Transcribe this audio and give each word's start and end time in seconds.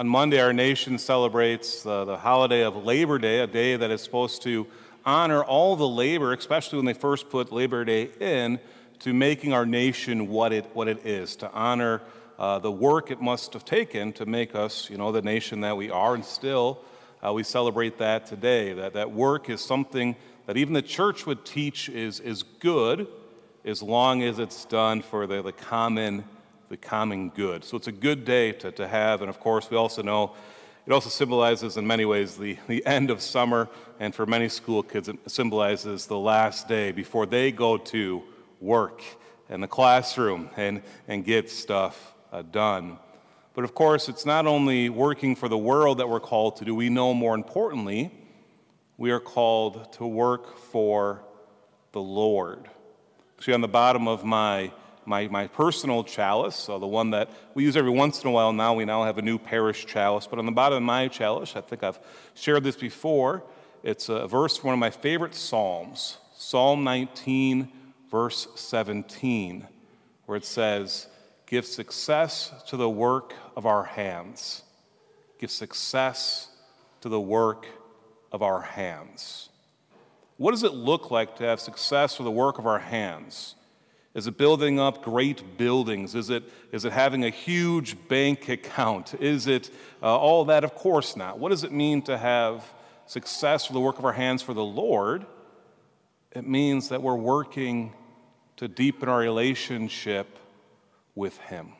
On 0.00 0.08
Monday, 0.08 0.40
our 0.40 0.54
nation 0.54 0.96
celebrates 0.96 1.84
uh, 1.84 2.06
the 2.06 2.16
holiday 2.16 2.62
of 2.62 2.74
Labor 2.74 3.18
Day, 3.18 3.40
a 3.40 3.46
day 3.46 3.76
that 3.76 3.90
is 3.90 4.00
supposed 4.00 4.40
to 4.44 4.66
honor 5.04 5.44
all 5.44 5.76
the 5.76 5.86
labor, 5.86 6.32
especially 6.32 6.78
when 6.78 6.86
they 6.86 6.94
first 6.94 7.28
put 7.28 7.52
Labor 7.52 7.84
Day 7.84 8.08
in, 8.18 8.58
to 9.00 9.12
making 9.12 9.52
our 9.52 9.66
nation 9.66 10.28
what 10.28 10.54
it, 10.54 10.64
what 10.72 10.88
it 10.88 11.04
is, 11.04 11.36
to 11.36 11.52
honor 11.52 12.00
uh, 12.38 12.58
the 12.58 12.72
work 12.72 13.10
it 13.10 13.20
must 13.20 13.52
have 13.52 13.66
taken 13.66 14.10
to 14.14 14.24
make 14.24 14.54
us, 14.54 14.88
you 14.88 14.96
know, 14.96 15.12
the 15.12 15.20
nation 15.20 15.60
that 15.60 15.76
we 15.76 15.90
are. 15.90 16.14
And 16.14 16.24
still, 16.24 16.80
uh, 17.22 17.34
we 17.34 17.42
celebrate 17.42 17.98
that 17.98 18.24
today. 18.24 18.72
That, 18.72 18.94
that 18.94 19.12
work 19.12 19.50
is 19.50 19.60
something 19.60 20.16
that 20.46 20.56
even 20.56 20.72
the 20.72 20.80
church 20.80 21.26
would 21.26 21.44
teach 21.44 21.90
is, 21.90 22.20
is 22.20 22.42
good 22.42 23.06
as 23.66 23.82
long 23.82 24.22
as 24.22 24.38
it's 24.38 24.64
done 24.64 25.02
for 25.02 25.26
the, 25.26 25.42
the 25.42 25.52
common 25.52 26.24
the 26.70 26.76
common 26.76 27.30
good. 27.30 27.64
So 27.64 27.76
it's 27.76 27.88
a 27.88 27.92
good 27.92 28.24
day 28.24 28.52
to, 28.52 28.70
to 28.72 28.86
have. 28.86 29.22
And 29.22 29.28
of 29.28 29.40
course, 29.40 29.68
we 29.70 29.76
also 29.76 30.02
know 30.02 30.34
it 30.86 30.92
also 30.92 31.10
symbolizes, 31.10 31.76
in 31.76 31.86
many 31.86 32.04
ways, 32.04 32.36
the, 32.36 32.56
the 32.68 32.84
end 32.86 33.10
of 33.10 33.20
summer. 33.20 33.68
And 33.98 34.14
for 34.14 34.24
many 34.24 34.48
school 34.48 34.82
kids, 34.82 35.08
it 35.08 35.16
symbolizes 35.26 36.06
the 36.06 36.18
last 36.18 36.68
day 36.68 36.92
before 36.92 37.26
they 37.26 37.50
go 37.50 37.76
to 37.76 38.22
work 38.60 39.02
in 39.48 39.60
the 39.60 39.66
classroom 39.66 40.48
and, 40.56 40.82
and 41.08 41.24
get 41.24 41.50
stuff 41.50 42.14
uh, 42.32 42.42
done. 42.42 42.98
But 43.54 43.64
of 43.64 43.74
course, 43.74 44.08
it's 44.08 44.24
not 44.24 44.46
only 44.46 44.88
working 44.88 45.34
for 45.34 45.48
the 45.48 45.58
world 45.58 45.98
that 45.98 46.08
we're 46.08 46.20
called 46.20 46.56
to 46.56 46.64
do, 46.64 46.74
we 46.74 46.88
know 46.88 47.12
more 47.12 47.34
importantly, 47.34 48.12
we 48.96 49.10
are 49.10 49.20
called 49.20 49.92
to 49.94 50.06
work 50.06 50.56
for 50.56 51.24
the 51.90 52.00
Lord. 52.00 52.70
See, 53.40 53.52
on 53.52 53.60
the 53.60 53.68
bottom 53.68 54.06
of 54.06 54.24
my 54.24 54.72
my, 55.04 55.28
my 55.28 55.46
personal 55.46 56.04
chalice, 56.04 56.56
so 56.56 56.78
the 56.78 56.86
one 56.86 57.10
that 57.10 57.30
we 57.54 57.64
use 57.64 57.76
every 57.76 57.90
once 57.90 58.22
in 58.22 58.28
a 58.28 58.30
while 58.30 58.52
now. 58.52 58.74
We 58.74 58.84
now 58.84 59.04
have 59.04 59.18
a 59.18 59.22
new 59.22 59.38
parish 59.38 59.86
chalice. 59.86 60.26
But 60.26 60.38
on 60.38 60.46
the 60.46 60.52
bottom 60.52 60.76
of 60.76 60.82
my 60.82 61.08
chalice, 61.08 61.56
I 61.56 61.60
think 61.60 61.82
I've 61.82 61.98
shared 62.34 62.64
this 62.64 62.76
before, 62.76 63.42
it's 63.82 64.08
a 64.08 64.26
verse 64.26 64.58
from 64.58 64.68
one 64.68 64.74
of 64.74 64.80
my 64.80 64.90
favorite 64.90 65.34
Psalms, 65.34 66.18
Psalm 66.36 66.84
19, 66.84 67.70
verse 68.10 68.46
17, 68.54 69.66
where 70.26 70.36
it 70.36 70.44
says, 70.44 71.06
Give 71.46 71.64
success 71.64 72.52
to 72.68 72.76
the 72.76 72.90
work 72.90 73.34
of 73.56 73.66
our 73.66 73.84
hands. 73.84 74.62
Give 75.38 75.50
success 75.50 76.48
to 77.00 77.08
the 77.08 77.20
work 77.20 77.66
of 78.30 78.42
our 78.42 78.60
hands. 78.60 79.48
What 80.36 80.52
does 80.52 80.62
it 80.62 80.72
look 80.72 81.10
like 81.10 81.36
to 81.36 81.44
have 81.44 81.60
success 81.60 82.18
with 82.18 82.24
the 82.24 82.30
work 82.30 82.58
of 82.58 82.66
our 82.66 82.78
hands? 82.78 83.56
Is 84.12 84.26
it 84.26 84.36
building 84.36 84.80
up 84.80 85.04
great 85.04 85.56
buildings? 85.56 86.14
Is 86.16 86.30
it, 86.30 86.42
is 86.72 86.84
it 86.84 86.92
having 86.92 87.24
a 87.24 87.30
huge 87.30 87.96
bank 88.08 88.48
account? 88.48 89.14
Is 89.20 89.46
it 89.46 89.70
uh, 90.02 90.16
all 90.16 90.44
that? 90.46 90.64
Of 90.64 90.74
course 90.74 91.16
not. 91.16 91.38
What 91.38 91.50
does 91.50 91.62
it 91.62 91.70
mean 91.70 92.02
to 92.02 92.18
have 92.18 92.64
success 93.06 93.66
for 93.66 93.72
the 93.72 93.80
work 93.80 93.98
of 93.98 94.04
our 94.04 94.12
hands 94.12 94.42
for 94.42 94.52
the 94.52 94.64
Lord? 94.64 95.26
It 96.32 96.46
means 96.46 96.88
that 96.88 97.02
we're 97.02 97.14
working 97.14 97.92
to 98.56 98.66
deepen 98.66 99.08
our 99.08 99.18
relationship 99.18 100.38
with 101.14 101.38
Him. 101.38 101.72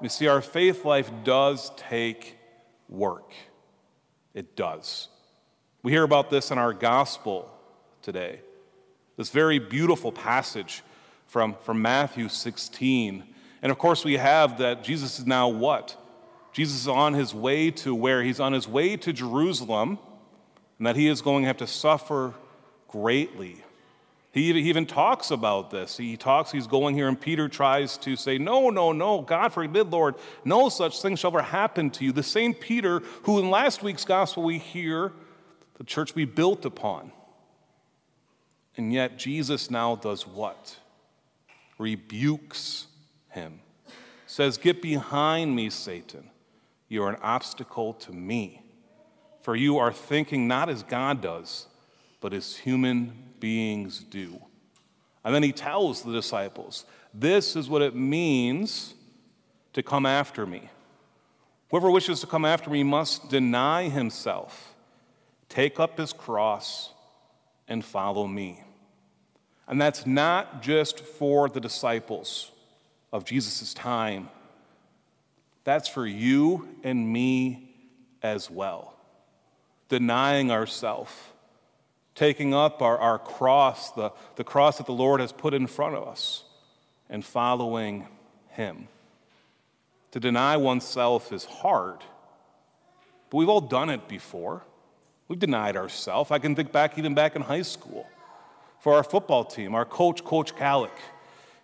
You 0.00 0.08
see, 0.08 0.28
our 0.28 0.40
faith 0.40 0.84
life 0.84 1.10
does 1.24 1.72
take 1.76 2.36
work. 2.88 3.32
It 4.32 4.56
does. 4.56 5.08
We 5.82 5.90
hear 5.90 6.04
about 6.04 6.30
this 6.30 6.50
in 6.50 6.58
our 6.58 6.72
gospel 6.72 7.50
today. 8.00 8.40
This 9.16 9.30
very 9.30 9.58
beautiful 9.58 10.12
passage 10.12 10.82
from, 11.30 11.54
from 11.62 11.80
Matthew 11.80 12.28
16. 12.28 13.22
And 13.62 13.72
of 13.72 13.78
course, 13.78 14.04
we 14.04 14.16
have 14.16 14.58
that 14.58 14.82
Jesus 14.82 15.20
is 15.20 15.26
now 15.26 15.48
what? 15.48 15.96
Jesus 16.52 16.80
is 16.80 16.88
on 16.88 17.14
his 17.14 17.32
way 17.32 17.70
to 17.70 17.94
where? 17.94 18.22
He's 18.22 18.40
on 18.40 18.52
his 18.52 18.66
way 18.66 18.96
to 18.96 19.12
Jerusalem, 19.12 20.00
and 20.78 20.86
that 20.86 20.96
he 20.96 21.06
is 21.06 21.22
going 21.22 21.44
to 21.44 21.46
have 21.46 21.58
to 21.58 21.68
suffer 21.68 22.34
greatly. 22.88 23.62
He 24.32 24.50
even 24.50 24.86
talks 24.86 25.30
about 25.30 25.70
this. 25.70 25.96
He 25.96 26.16
talks, 26.16 26.50
he's 26.50 26.66
going 26.66 26.96
here, 26.96 27.06
and 27.06 27.20
Peter 27.20 27.48
tries 27.48 27.96
to 27.98 28.16
say, 28.16 28.36
No, 28.36 28.70
no, 28.70 28.90
no, 28.90 29.22
God 29.22 29.52
forbid, 29.52 29.92
Lord, 29.92 30.16
no 30.44 30.68
such 30.68 31.00
thing 31.00 31.14
shall 31.14 31.30
ever 31.30 31.42
happen 31.42 31.90
to 31.90 32.04
you. 32.04 32.10
The 32.10 32.24
same 32.24 32.54
Peter 32.54 33.00
who 33.22 33.38
in 33.38 33.50
last 33.50 33.84
week's 33.84 34.04
gospel 34.04 34.42
we 34.42 34.58
hear 34.58 35.12
the 35.78 35.84
church 35.84 36.12
be 36.12 36.24
built 36.24 36.64
upon. 36.64 37.12
And 38.76 38.92
yet 38.92 39.16
Jesus 39.16 39.70
now 39.70 39.94
does 39.94 40.26
what? 40.26 40.79
Rebukes 41.80 42.86
him, 43.30 43.60
says, 44.26 44.58
Get 44.58 44.82
behind 44.82 45.56
me, 45.56 45.70
Satan. 45.70 46.30
You 46.88 47.04
are 47.04 47.10
an 47.10 47.20
obstacle 47.22 47.94
to 47.94 48.12
me. 48.12 48.62
For 49.42 49.56
you 49.56 49.78
are 49.78 49.92
thinking 49.92 50.46
not 50.46 50.68
as 50.68 50.82
God 50.82 51.22
does, 51.22 51.66
but 52.20 52.34
as 52.34 52.56
human 52.56 53.12
beings 53.40 54.00
do. 54.00 54.40
And 55.24 55.34
then 55.34 55.42
he 55.42 55.52
tells 55.52 56.02
the 56.02 56.12
disciples, 56.12 56.84
This 57.14 57.56
is 57.56 57.68
what 57.68 57.82
it 57.82 57.94
means 57.94 58.94
to 59.72 59.82
come 59.82 60.04
after 60.04 60.46
me. 60.46 60.68
Whoever 61.70 61.90
wishes 61.90 62.20
to 62.20 62.26
come 62.26 62.44
after 62.44 62.68
me 62.68 62.82
must 62.82 63.30
deny 63.30 63.88
himself, 63.88 64.74
take 65.48 65.80
up 65.80 65.98
his 65.98 66.12
cross, 66.12 66.92
and 67.68 67.84
follow 67.84 68.26
me. 68.26 68.62
And 69.70 69.80
that's 69.80 70.04
not 70.04 70.62
just 70.62 70.98
for 70.98 71.48
the 71.48 71.60
disciples 71.60 72.50
of 73.12 73.24
Jesus' 73.24 73.72
time, 73.72 74.28
that's 75.62 75.88
for 75.88 76.04
you 76.04 76.68
and 76.82 77.10
me 77.10 77.72
as 78.20 78.50
well. 78.50 78.96
Denying 79.88 80.50
ourselves, 80.50 81.12
taking 82.16 82.52
up 82.52 82.82
our, 82.82 82.98
our 82.98 83.20
cross, 83.20 83.92
the, 83.92 84.10
the 84.34 84.42
cross 84.42 84.78
that 84.78 84.86
the 84.86 84.92
Lord 84.92 85.20
has 85.20 85.30
put 85.30 85.54
in 85.54 85.68
front 85.68 85.94
of 85.94 86.08
us, 86.08 86.42
and 87.08 87.24
following 87.24 88.08
Him. 88.48 88.88
To 90.10 90.18
deny 90.18 90.56
oneself 90.56 91.32
is 91.32 91.44
hard, 91.44 91.98
but 93.30 93.36
we've 93.36 93.48
all 93.48 93.60
done 93.60 93.88
it 93.88 94.08
before. 94.08 94.64
We've 95.28 95.38
denied 95.38 95.76
ourselves. 95.76 96.32
I 96.32 96.40
can 96.40 96.56
think 96.56 96.72
back 96.72 96.98
even 96.98 97.14
back 97.14 97.36
in 97.36 97.42
high 97.42 97.62
school 97.62 98.08
for 98.80 98.94
our 98.94 99.04
football 99.04 99.44
team, 99.44 99.74
our 99.74 99.84
coach, 99.84 100.24
Coach 100.24 100.54
Kalik. 100.54 100.90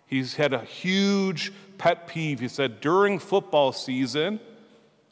He's 0.05 0.35
had 0.35 0.53
a 0.53 0.61
huge 0.61 1.51
pet 1.77 2.07
peeve. 2.07 2.39
He 2.39 2.47
said, 2.47 2.79
during 2.79 3.19
football 3.19 3.73
season, 3.73 4.39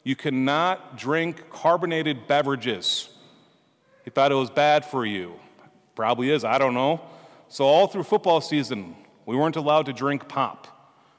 you 0.04 0.16
cannot 0.16 0.96
drink 0.96 1.50
carbonated 1.50 2.26
beverages. 2.26 3.08
He 4.04 4.10
thought 4.10 4.32
it 4.32 4.36
was 4.36 4.50
bad 4.50 4.84
for 4.84 5.04
you. 5.04 5.34
Probably 5.94 6.30
is, 6.30 6.44
I 6.44 6.58
don't 6.58 6.74
know. 6.74 7.00
So, 7.48 7.64
all 7.64 7.86
through 7.86 8.04
football 8.04 8.40
season, 8.40 8.96
we 9.24 9.36
weren't 9.36 9.56
allowed 9.56 9.86
to 9.86 9.92
drink 9.92 10.28
pop. 10.28 10.66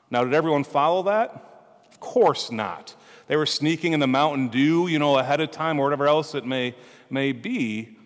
Now, 0.09 0.23
did 0.23 0.33
everyone 0.33 0.63
follow 0.63 1.03
that? 1.03 1.83
Of 1.91 1.99
course 1.99 2.51
not. 2.51 2.95
They 3.27 3.35
were 3.35 3.45
sneaking 3.45 3.93
in 3.93 3.99
the 3.99 4.07
Mountain 4.07 4.49
Dew, 4.49 4.87
you 4.87 4.99
know, 4.99 5.17
ahead 5.17 5.41
of 5.41 5.51
time 5.51 5.79
or 5.79 5.83
whatever 5.83 6.07
else 6.07 6.33
it 6.33 6.45
may, 6.45 6.75
may 7.09 7.33
be. 7.33 7.96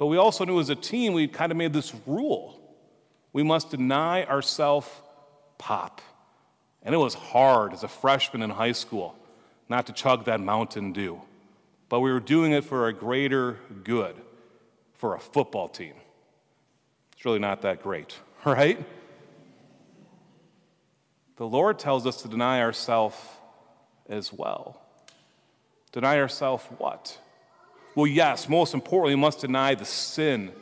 But 0.00 0.06
we 0.06 0.16
also 0.16 0.46
knew 0.46 0.58
as 0.58 0.70
a 0.70 0.74
team, 0.74 1.12
we 1.12 1.28
kind 1.28 1.52
of 1.52 1.58
made 1.58 1.74
this 1.74 1.94
rule. 2.06 2.58
We 3.34 3.42
must 3.42 3.70
deny 3.70 4.24
ourselves 4.24 4.88
pop. 5.58 6.00
And 6.82 6.94
it 6.94 6.98
was 6.98 7.12
hard 7.12 7.74
as 7.74 7.82
a 7.82 7.88
freshman 7.88 8.40
in 8.40 8.48
high 8.48 8.72
school 8.72 9.14
not 9.68 9.84
to 9.88 9.92
chug 9.92 10.24
that 10.24 10.40
Mountain 10.40 10.94
Dew. 10.94 11.20
But 11.90 12.00
we 12.00 12.10
were 12.10 12.18
doing 12.18 12.52
it 12.52 12.64
for 12.64 12.88
a 12.88 12.94
greater 12.94 13.58
good, 13.84 14.16
for 14.94 15.16
a 15.16 15.20
football 15.20 15.68
team. 15.68 15.92
It's 17.12 17.26
really 17.26 17.38
not 17.38 17.60
that 17.60 17.82
great, 17.82 18.16
right? 18.46 18.82
The 21.36 21.46
Lord 21.46 21.78
tells 21.78 22.06
us 22.06 22.22
to 22.22 22.28
deny 22.28 22.62
ourselves 22.62 23.18
as 24.08 24.32
well. 24.32 24.80
Deny 25.92 26.18
ourselves 26.18 26.64
what? 26.78 27.18
Well, 28.00 28.06
yes, 28.06 28.48
most 28.48 28.72
importantly, 28.72 29.14
we 29.14 29.20
must 29.20 29.40
deny 29.40 29.74
the 29.74 29.84
sin, 29.84 30.52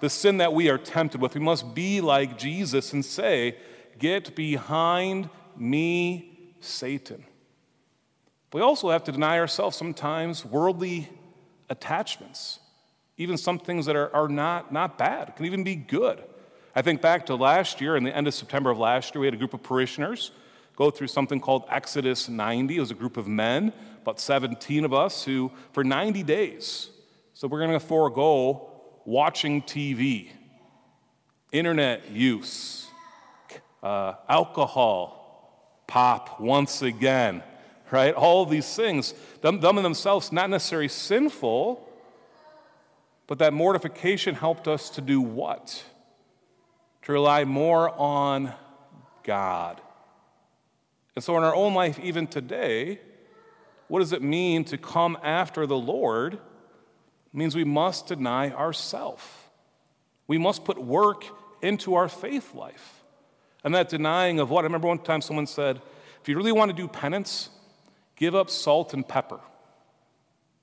the 0.00 0.10
sin 0.10 0.38
that 0.38 0.52
we 0.52 0.68
are 0.68 0.78
tempted 0.78 1.20
with. 1.20 1.34
We 1.34 1.40
must 1.40 1.72
be 1.72 2.00
like 2.00 2.36
Jesus 2.36 2.92
and 2.92 3.04
say, 3.04 3.54
Get 4.00 4.34
behind 4.34 5.30
me, 5.56 6.56
Satan. 6.58 7.22
We 8.52 8.62
also 8.62 8.90
have 8.90 9.04
to 9.04 9.12
deny 9.12 9.38
ourselves 9.38 9.76
sometimes 9.76 10.44
worldly 10.44 11.08
attachments, 11.70 12.58
even 13.16 13.36
some 13.36 13.60
things 13.60 13.86
that 13.86 13.94
are, 13.94 14.12
are 14.12 14.28
not, 14.28 14.72
not 14.72 14.98
bad, 14.98 15.36
can 15.36 15.46
even 15.46 15.62
be 15.62 15.76
good. 15.76 16.20
I 16.74 16.82
think 16.82 17.00
back 17.00 17.26
to 17.26 17.36
last 17.36 17.80
year, 17.80 17.94
in 17.94 18.02
the 18.02 18.16
end 18.16 18.26
of 18.26 18.34
September 18.34 18.70
of 18.70 18.78
last 18.78 19.14
year, 19.14 19.20
we 19.20 19.28
had 19.28 19.34
a 19.34 19.38
group 19.38 19.54
of 19.54 19.62
parishioners 19.62 20.32
go 20.74 20.90
through 20.90 21.08
something 21.08 21.38
called 21.38 21.64
Exodus 21.70 22.28
90. 22.28 22.76
It 22.76 22.80
was 22.80 22.90
a 22.90 22.94
group 22.94 23.16
of 23.16 23.28
men, 23.28 23.72
about 24.08 24.18
17 24.18 24.86
of 24.86 24.94
us, 24.94 25.22
who 25.22 25.52
for 25.72 25.84
90 25.84 26.22
days, 26.22 26.88
so 27.34 27.46
we're 27.46 27.58
going 27.58 27.78
to 27.78 27.78
forego 27.78 28.70
watching 29.04 29.60
TV, 29.60 30.30
internet 31.52 32.10
use, 32.10 32.86
uh, 33.82 34.14
alcohol, 34.26 35.82
pop 35.86 36.40
once 36.40 36.80
again, 36.80 37.42
right? 37.90 38.14
All 38.14 38.46
these 38.46 38.74
things, 38.74 39.12
them, 39.42 39.60
them 39.60 39.76
in 39.76 39.82
themselves, 39.82 40.32
not 40.32 40.48
necessarily 40.48 40.88
sinful, 40.88 41.86
but 43.26 43.40
that 43.40 43.52
mortification 43.52 44.34
helped 44.34 44.66
us 44.66 44.88
to 44.90 45.02
do 45.02 45.20
what? 45.20 45.84
To 47.02 47.12
rely 47.12 47.44
more 47.44 47.90
on 47.90 48.54
God. 49.22 49.82
And 51.14 51.22
so, 51.22 51.36
in 51.36 51.44
our 51.44 51.54
own 51.54 51.74
life, 51.74 51.98
even 51.98 52.26
today, 52.26 53.00
what 53.88 54.00
does 54.00 54.12
it 54.12 54.22
mean 54.22 54.64
to 54.64 54.78
come 54.78 55.18
after 55.22 55.66
the 55.66 55.76
Lord? 55.76 56.38
Means 57.32 57.54
we 57.54 57.64
must 57.64 58.06
deny 58.06 58.50
ourselves. 58.50 59.22
We 60.26 60.38
must 60.38 60.64
put 60.64 60.78
work 60.78 61.24
into 61.62 61.94
our 61.94 62.08
faith 62.08 62.54
life. 62.54 63.02
And 63.64 63.74
that 63.74 63.88
denying 63.88 64.40
of 64.40 64.50
what? 64.50 64.62
I 64.62 64.66
remember 64.66 64.88
one 64.88 64.98
time 64.98 65.20
someone 65.20 65.46
said, 65.46 65.80
if 66.20 66.28
you 66.28 66.36
really 66.36 66.52
want 66.52 66.70
to 66.70 66.76
do 66.76 66.88
penance, 66.88 67.50
give 68.16 68.34
up 68.34 68.50
salt 68.50 68.94
and 68.94 69.06
pepper. 69.06 69.40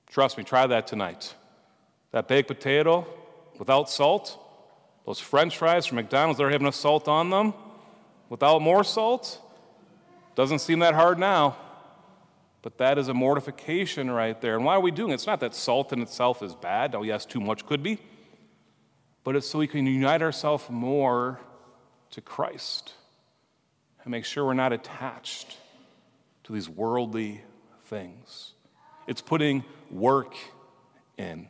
Trust 0.07 0.37
me, 0.37 0.43
try 0.43 0.67
that 0.67 0.87
tonight. 0.87 1.33
That 2.11 2.27
baked 2.27 2.47
potato 2.47 3.05
without 3.57 3.89
salt, 3.89 4.39
those 5.05 5.19
french 5.19 5.57
fries 5.57 5.85
from 5.85 5.97
McDonald's, 5.97 6.37
they're 6.37 6.49
having 6.49 6.71
salt 6.71 7.07
on 7.07 7.29
them. 7.29 7.53
Without 8.29 8.61
more 8.61 8.83
salt, 8.83 9.39
doesn't 10.35 10.59
seem 10.59 10.79
that 10.79 10.95
hard 10.95 11.19
now. 11.19 11.57
But 12.65 12.79
that 12.79 12.97
is 12.97 13.09
a 13.09 13.13
mortification 13.13 14.09
right 14.09 14.41
there. 14.41 14.55
And 14.55 14.65
why 14.65 14.73
are 14.73 14.79
we 14.79 14.89
doing 14.89 15.11
it? 15.11 15.13
It's 15.13 15.27
not 15.27 15.39
that 15.41 15.53
salt 15.53 15.93
in 15.93 16.01
itself 16.01 16.41
is 16.41 16.55
bad. 16.55 16.95
Oh, 16.95 17.03
yes, 17.03 17.23
too 17.23 17.39
much 17.39 17.63
could 17.67 17.83
be. 17.83 17.99
But 19.23 19.35
it's 19.35 19.47
so 19.47 19.59
we 19.59 19.67
can 19.67 19.85
unite 19.85 20.23
ourselves 20.23 20.63
more 20.67 21.39
to 22.09 22.21
Christ 22.21 22.93
and 24.01 24.09
make 24.09 24.25
sure 24.25 24.43
we're 24.43 24.55
not 24.55 24.73
attached 24.73 25.57
to 26.45 26.53
these 26.53 26.67
worldly 26.67 27.43
things. 27.83 28.53
It's 29.05 29.21
putting 29.21 29.63
work 29.91 30.33
in. 31.19 31.47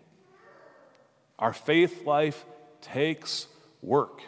Our 1.40 1.54
faith 1.54 2.06
life 2.06 2.44
takes 2.82 3.48
work. 3.82 4.20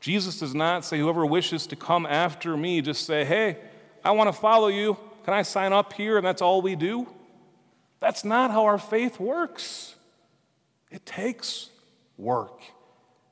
Jesus 0.00 0.38
does 0.38 0.54
not 0.54 0.84
say, 0.84 0.98
Whoever 0.98 1.24
wishes 1.24 1.66
to 1.68 1.76
come 1.76 2.04
after 2.04 2.58
me, 2.58 2.82
just 2.82 3.06
say, 3.06 3.24
Hey, 3.24 3.56
I 4.04 4.10
want 4.10 4.28
to 4.28 4.38
follow 4.38 4.68
you. 4.68 4.98
Can 5.26 5.34
I 5.34 5.42
sign 5.42 5.72
up 5.72 5.92
here? 5.92 6.18
And 6.18 6.24
that's 6.24 6.40
all 6.40 6.62
we 6.62 6.76
do. 6.76 7.08
That's 7.98 8.24
not 8.24 8.52
how 8.52 8.66
our 8.66 8.78
faith 8.78 9.18
works. 9.18 9.96
It 10.88 11.04
takes 11.04 11.68
work, 12.16 12.62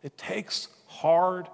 it 0.02 0.18
takes 0.18 0.66
hard 0.88 1.46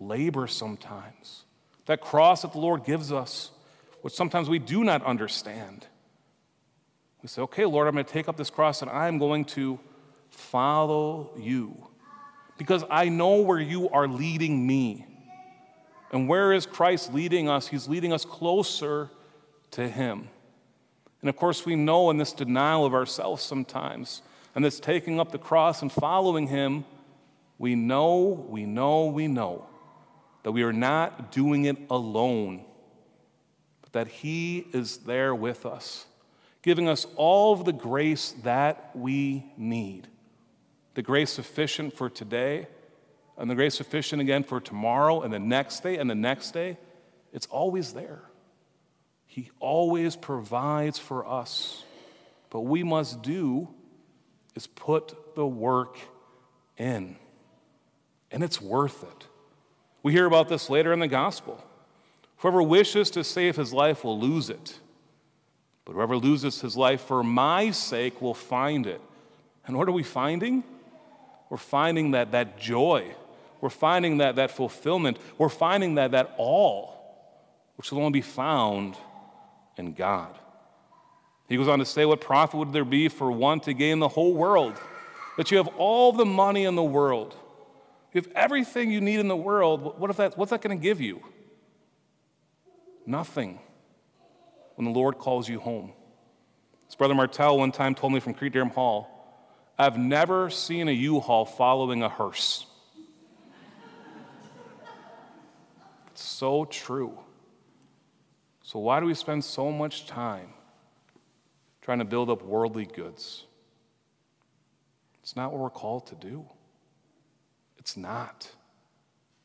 labor 0.00 0.46
sometimes. 0.46 1.44
That 1.84 2.00
cross 2.00 2.42
that 2.42 2.52
the 2.52 2.60
Lord 2.60 2.84
gives 2.84 3.12
us, 3.12 3.50
which 4.00 4.14
sometimes 4.14 4.48
we 4.48 4.58
do 4.58 4.84
not 4.84 5.04
understand. 5.04 5.86
We 7.20 7.28
say, 7.28 7.42
okay, 7.42 7.66
Lord, 7.66 7.86
I'm 7.86 7.92
going 7.92 8.06
to 8.06 8.10
take 8.12 8.28
up 8.28 8.38
this 8.38 8.48
cross 8.48 8.80
and 8.80 8.90
I'm 8.90 9.18
going 9.18 9.44
to 9.46 9.78
follow 10.30 11.30
you 11.38 11.76
because 12.56 12.84
I 12.90 13.10
know 13.10 13.42
where 13.42 13.60
you 13.60 13.90
are 13.90 14.08
leading 14.08 14.66
me. 14.66 15.06
And 16.10 16.26
where 16.26 16.54
is 16.54 16.64
Christ 16.64 17.12
leading 17.12 17.50
us? 17.50 17.68
He's 17.68 17.86
leading 17.86 18.14
us 18.14 18.24
closer 18.24 19.10
to 19.72 19.88
Him. 19.88 20.28
And 21.20 21.28
of 21.28 21.36
course, 21.36 21.66
we 21.66 21.76
know 21.76 22.10
in 22.10 22.16
this 22.16 22.32
denial 22.32 22.84
of 22.84 22.94
ourselves 22.94 23.42
sometimes, 23.42 24.22
and 24.54 24.64
this 24.64 24.80
taking 24.80 25.20
up 25.20 25.32
the 25.32 25.38
cross 25.38 25.82
and 25.82 25.90
following 25.90 26.46
Him, 26.46 26.84
we 27.58 27.74
know, 27.74 28.46
we 28.48 28.64
know, 28.64 29.06
we 29.06 29.28
know 29.28 29.66
that 30.42 30.52
we 30.52 30.62
are 30.62 30.72
not 30.72 31.30
doing 31.30 31.66
it 31.66 31.76
alone, 31.90 32.64
but 33.82 33.92
that 33.92 34.08
He 34.08 34.66
is 34.72 34.98
there 34.98 35.34
with 35.34 35.64
us, 35.66 36.06
giving 36.62 36.88
us 36.88 37.06
all 37.16 37.52
of 37.52 37.64
the 37.64 37.72
grace 37.72 38.34
that 38.42 38.90
we 38.94 39.44
need 39.56 40.08
the 40.94 41.02
grace 41.02 41.30
sufficient 41.30 41.94
for 41.94 42.10
today, 42.10 42.66
and 43.38 43.50
the 43.50 43.54
grace 43.54 43.74
sufficient 43.74 44.20
again 44.20 44.44
for 44.44 44.60
tomorrow, 44.60 45.22
and 45.22 45.32
the 45.32 45.38
next 45.38 45.82
day, 45.82 45.96
and 45.96 46.08
the 46.08 46.14
next 46.14 46.50
day, 46.52 46.76
it's 47.32 47.46
always 47.46 47.94
there. 47.94 48.22
He 49.32 49.50
always 49.60 50.14
provides 50.14 50.98
for 50.98 51.26
us. 51.26 51.84
But 52.50 52.60
we 52.60 52.82
must 52.82 53.22
do 53.22 53.70
is 54.54 54.66
put 54.66 55.34
the 55.34 55.46
work 55.46 55.96
in. 56.76 57.16
And 58.30 58.44
it's 58.44 58.60
worth 58.60 59.02
it. 59.02 59.26
We 60.02 60.12
hear 60.12 60.26
about 60.26 60.50
this 60.50 60.68
later 60.68 60.92
in 60.92 60.98
the 60.98 61.08
gospel. 61.08 61.64
Whoever 62.36 62.62
wishes 62.62 63.08
to 63.12 63.24
save 63.24 63.56
his 63.56 63.72
life 63.72 64.04
will 64.04 64.20
lose 64.20 64.50
it. 64.50 64.78
But 65.86 65.94
whoever 65.94 66.18
loses 66.18 66.60
his 66.60 66.76
life 66.76 67.00
for 67.00 67.24
my 67.24 67.70
sake 67.70 68.20
will 68.20 68.34
find 68.34 68.86
it. 68.86 69.00
And 69.66 69.78
what 69.78 69.88
are 69.88 69.92
we 69.92 70.02
finding? 70.02 70.62
We're 71.48 71.56
finding 71.56 72.10
that, 72.10 72.32
that 72.32 72.58
joy. 72.58 73.14
We're 73.62 73.70
finding 73.70 74.18
that, 74.18 74.36
that 74.36 74.50
fulfillment. 74.50 75.16
We're 75.38 75.48
finding 75.48 75.94
that, 75.94 76.10
that 76.10 76.34
all, 76.36 77.72
which 77.76 77.90
will 77.90 78.00
only 78.00 78.10
be 78.10 78.20
found 78.20 78.94
in 79.76 79.94
God. 79.94 80.38
He 81.48 81.56
goes 81.56 81.68
on 81.68 81.80
to 81.80 81.84
say, 81.84 82.04
What 82.04 82.20
profit 82.20 82.58
would 82.58 82.72
there 82.72 82.84
be 82.84 83.08
for 83.08 83.30
one 83.30 83.60
to 83.60 83.74
gain 83.74 83.98
the 83.98 84.08
whole 84.08 84.34
world? 84.34 84.80
That 85.36 85.50
you 85.50 85.56
have 85.56 85.68
all 85.78 86.12
the 86.12 86.26
money 86.26 86.64
in 86.64 86.76
the 86.76 86.82
world. 86.82 87.36
You 88.12 88.20
have 88.20 88.30
everything 88.34 88.90
you 88.90 89.00
need 89.00 89.20
in 89.20 89.28
the 89.28 89.36
world. 89.36 89.98
What 89.98 90.10
if 90.10 90.16
that, 90.18 90.36
what's 90.36 90.50
that 90.50 90.60
going 90.60 90.78
to 90.78 90.82
give 90.82 91.00
you? 91.00 91.22
Nothing 93.06 93.58
when 94.76 94.84
the 94.84 94.90
Lord 94.90 95.18
calls 95.18 95.48
you 95.48 95.58
home. 95.58 95.92
His 96.86 96.94
brother 96.94 97.14
Martel 97.14 97.58
one 97.58 97.72
time 97.72 97.94
told 97.94 98.12
me 98.12 98.20
from 98.20 98.34
Cretin-Derham 98.34 98.70
Hall, 98.70 99.08
I've 99.78 99.96
never 99.96 100.50
seen 100.50 100.88
a 100.88 100.92
U 100.92 101.20
Haul 101.20 101.46
following 101.46 102.02
a 102.02 102.08
hearse. 102.08 102.66
It's 106.10 106.22
so 106.22 106.66
true. 106.66 107.18
So, 108.72 108.78
why 108.78 109.00
do 109.00 109.04
we 109.04 109.12
spend 109.12 109.44
so 109.44 109.70
much 109.70 110.06
time 110.06 110.48
trying 111.82 111.98
to 111.98 112.06
build 112.06 112.30
up 112.30 112.42
worldly 112.42 112.86
goods? 112.86 113.44
It's 115.22 115.36
not 115.36 115.52
what 115.52 115.60
we're 115.60 115.68
called 115.68 116.06
to 116.06 116.14
do. 116.14 116.46
It's 117.76 117.98
not. 117.98 118.50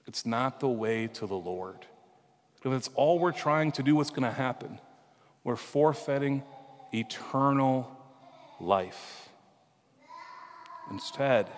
It's 0.06 0.26
not 0.26 0.62
the 0.62 0.70
way 0.70 1.08
to 1.08 1.28
the 1.28 1.36
Lord. 1.36 1.86
If 2.64 2.72
it's 2.72 2.90
all 2.96 3.20
we're 3.20 3.34
trying 3.34 3.74
to 3.74 3.84
do, 3.84 3.98
what's 3.98 4.12
going 4.12 4.22
to 4.22 4.32
happen? 4.32 4.80
We're 5.44 5.58
forfeiting 5.58 6.42
eternal 6.94 7.92
life. 8.62 9.28
Instead, 10.90 11.50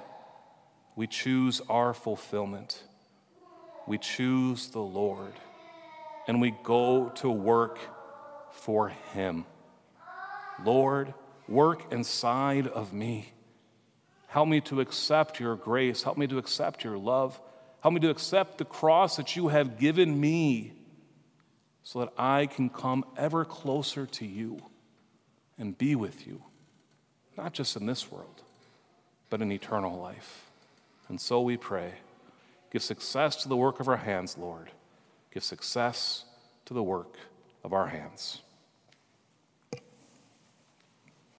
we 0.96 1.06
choose 1.06 1.62
our 1.70 1.94
fulfillment. 1.94 2.82
We 3.86 4.00
choose 4.00 4.70
the 4.70 4.82
Lord. 4.82 5.34
And 6.30 6.40
we 6.40 6.52
go 6.62 7.10
to 7.16 7.30
work 7.32 7.80
for 8.52 8.90
Him. 9.14 9.46
Lord, 10.64 11.14
work 11.48 11.92
inside 11.92 12.68
of 12.68 12.94
me. 12.94 13.34
Help 14.28 14.48
me 14.48 14.62
to 14.62 14.80
accept 14.80 15.40
your 15.40 15.56
grace. 15.56 16.04
Help 16.04 16.18
me 16.18 16.28
to 16.28 16.38
accept 16.38 16.84
your 16.84 17.00
love. 17.00 17.42
Help 17.82 17.96
me 17.96 18.00
to 18.02 18.12
accept 18.12 18.60
the 18.60 18.66
cross 18.66 19.16
that 19.18 19.36
you 19.36 19.48
have 19.48 19.80
given 19.80 20.20
me 20.20 20.74
so 21.82 22.02
that 22.02 22.14
I 22.16 22.46
can 22.46 22.70
come 22.70 23.06
ever 23.18 23.44
closer 23.44 24.06
to 24.06 24.26
you 24.26 24.62
and 25.58 25.76
be 25.76 25.96
with 25.96 26.28
you, 26.28 26.44
not 27.38 27.54
just 27.54 27.76
in 27.76 27.88
this 27.88 28.12
world 28.12 28.44
but 29.30 29.42
in 29.42 29.52
eternal 29.52 29.98
life. 29.98 30.50
And 31.08 31.20
so 31.20 31.42
we 31.42 31.58
pray. 31.58 31.94
Give 32.72 32.84
success 32.84 33.36
to 33.38 33.50
the 33.50 33.58
work 33.58 33.80
of 33.80 33.88
our 33.88 33.98
hands, 33.98 34.38
Lord. 34.38 34.70
Give 35.40 35.46
success 35.46 36.26
to 36.66 36.74
the 36.74 36.84
work 36.84 37.16
of 37.64 37.72
our 37.72 37.88
hands. 37.88 38.42